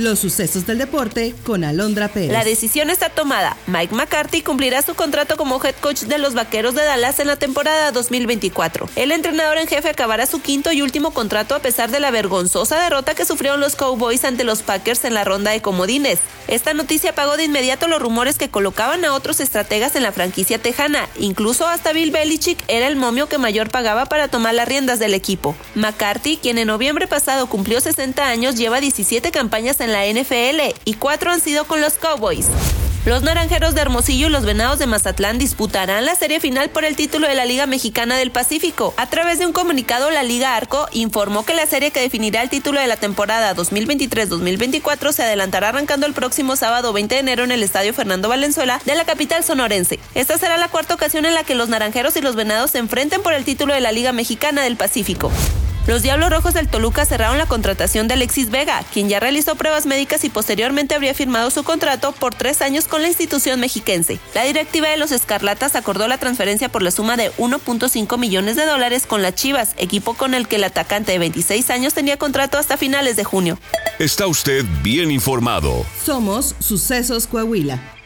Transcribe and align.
Los 0.00 0.20
sucesos 0.20 0.64
del 0.66 0.78
deporte 0.78 1.34
con 1.44 1.62
Alondra 1.62 2.08
Pérez. 2.08 2.32
La 2.32 2.42
decisión 2.42 2.88
está 2.88 3.10
tomada. 3.10 3.58
Mike 3.66 3.94
McCarthy 3.94 4.40
cumplirá 4.40 4.80
su 4.80 4.94
contrato 4.94 5.36
como 5.36 5.62
head 5.62 5.74
coach 5.74 6.04
de 6.04 6.16
los 6.16 6.32
Vaqueros 6.32 6.74
de 6.74 6.82
Dallas 6.82 7.20
en 7.20 7.26
la 7.26 7.36
temporada 7.36 7.92
2024. 7.92 8.88
El 8.96 9.12
entrenador 9.12 9.58
en 9.58 9.66
jefe 9.66 9.90
acabará 9.90 10.24
su 10.24 10.40
quinto 10.40 10.72
y 10.72 10.80
último 10.80 11.10
contrato 11.10 11.54
a 11.54 11.58
pesar 11.58 11.90
de 11.90 12.00
la 12.00 12.10
vergonzosa 12.10 12.82
derrota 12.82 13.14
que 13.14 13.26
sufrieron 13.26 13.60
los 13.60 13.76
Cowboys 13.76 14.24
ante 14.24 14.42
los 14.42 14.62
Packers 14.62 15.04
en 15.04 15.12
la 15.12 15.24
ronda 15.24 15.50
de 15.50 15.60
comodines. 15.60 16.20
Esta 16.48 16.72
noticia 16.72 17.10
apagó 17.10 17.36
de 17.36 17.44
inmediato 17.44 17.86
los 17.86 18.00
rumores 18.00 18.38
que 18.38 18.48
colocaban 18.48 19.04
a 19.04 19.12
otros 19.12 19.38
estrategas 19.38 19.96
en 19.96 20.02
la 20.02 20.12
franquicia 20.12 20.58
tejana. 20.58 21.10
Incluso 21.18 21.68
hasta 21.68 21.92
Bill 21.92 22.10
Belichick 22.10 22.58
era 22.68 22.88
el 22.88 22.96
momio 22.96 23.28
que 23.28 23.36
mayor 23.36 23.70
pagaba 23.70 24.06
para 24.06 24.28
tomar 24.28 24.54
las 24.54 24.66
riendas 24.66 24.98
del 24.98 25.12
equipo. 25.12 25.54
McCarthy, 25.74 26.38
quien 26.38 26.56
en 26.56 26.68
noviembre 26.68 27.06
pasado 27.06 27.48
cumplió 27.48 27.80
60 27.80 28.26
años, 28.26 28.56
lleva 28.56 28.80
17 28.80 29.30
campañas 29.30 29.78
en 29.80 29.89
la 29.92 30.06
NFL 30.06 30.74
y 30.84 30.94
cuatro 30.94 31.30
han 31.30 31.40
sido 31.40 31.64
con 31.66 31.80
los 31.80 31.94
Cowboys. 31.94 32.46
Los 33.06 33.22
Naranjeros 33.22 33.74
de 33.74 33.80
Hermosillo 33.80 34.26
y 34.26 34.30
los 34.30 34.44
Venados 34.44 34.78
de 34.78 34.86
Mazatlán 34.86 35.38
disputarán 35.38 36.04
la 36.04 36.14
serie 36.16 36.38
final 36.38 36.68
por 36.68 36.84
el 36.84 36.96
título 36.96 37.26
de 37.26 37.34
la 37.34 37.46
Liga 37.46 37.64
Mexicana 37.64 38.18
del 38.18 38.30
Pacífico. 38.30 38.92
A 38.98 39.08
través 39.08 39.38
de 39.38 39.46
un 39.46 39.54
comunicado, 39.54 40.10
la 40.10 40.22
Liga 40.22 40.54
Arco 40.54 40.86
informó 40.92 41.46
que 41.46 41.54
la 41.54 41.64
serie 41.64 41.92
que 41.92 42.02
definirá 42.02 42.42
el 42.42 42.50
título 42.50 42.78
de 42.78 42.86
la 42.86 42.98
temporada 42.98 43.56
2023-2024 43.56 45.12
se 45.12 45.22
adelantará 45.22 45.70
arrancando 45.70 46.06
el 46.06 46.12
próximo 46.12 46.56
sábado 46.56 46.92
20 46.92 47.14
de 47.14 47.20
enero 47.22 47.44
en 47.44 47.52
el 47.52 47.62
Estadio 47.62 47.94
Fernando 47.94 48.28
Valenzuela 48.28 48.82
de 48.84 48.94
la 48.94 49.06
capital 49.06 49.44
sonorense. 49.44 49.98
Esta 50.14 50.36
será 50.36 50.58
la 50.58 50.68
cuarta 50.68 50.92
ocasión 50.92 51.24
en 51.24 51.32
la 51.32 51.44
que 51.44 51.54
los 51.54 51.70
Naranjeros 51.70 52.16
y 52.16 52.20
los 52.20 52.36
Venados 52.36 52.72
se 52.72 52.78
enfrenten 52.78 53.22
por 53.22 53.32
el 53.32 53.46
título 53.46 53.72
de 53.72 53.80
la 53.80 53.92
Liga 53.92 54.12
Mexicana 54.12 54.60
del 54.62 54.76
Pacífico. 54.76 55.32
Los 55.90 56.02
Diablos 56.02 56.30
Rojos 56.30 56.54
del 56.54 56.68
Toluca 56.68 57.04
cerraron 57.04 57.36
la 57.36 57.46
contratación 57.46 58.06
de 58.06 58.14
Alexis 58.14 58.48
Vega, 58.48 58.84
quien 58.92 59.08
ya 59.08 59.18
realizó 59.18 59.56
pruebas 59.56 59.86
médicas 59.86 60.22
y 60.22 60.28
posteriormente 60.28 60.94
habría 60.94 61.14
firmado 61.14 61.50
su 61.50 61.64
contrato 61.64 62.12
por 62.12 62.32
tres 62.32 62.62
años 62.62 62.84
con 62.84 63.02
la 63.02 63.08
institución 63.08 63.58
mexiquense. 63.58 64.20
La 64.32 64.44
directiva 64.44 64.88
de 64.88 64.96
los 64.98 65.10
Escarlatas 65.10 65.74
acordó 65.74 66.06
la 66.06 66.16
transferencia 66.16 66.68
por 66.68 66.82
la 66.82 66.92
suma 66.92 67.16
de 67.16 67.32
1.5 67.38 68.18
millones 68.18 68.54
de 68.54 68.66
dólares 68.66 69.04
con 69.04 69.20
las 69.20 69.34
Chivas, 69.34 69.70
equipo 69.78 70.14
con 70.14 70.34
el 70.34 70.46
que 70.46 70.56
el 70.56 70.64
atacante 70.64 71.10
de 71.10 71.18
26 71.18 71.68
años 71.70 71.92
tenía 71.92 72.16
contrato 72.16 72.56
hasta 72.56 72.76
finales 72.76 73.16
de 73.16 73.24
junio. 73.24 73.58
Está 73.98 74.28
usted 74.28 74.64
bien 74.84 75.10
informado. 75.10 75.84
Somos 76.04 76.54
Sucesos 76.60 77.26
Coahuila. 77.26 77.99